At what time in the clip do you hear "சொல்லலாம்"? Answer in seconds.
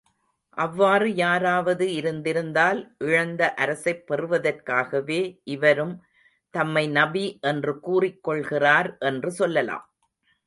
9.31-9.85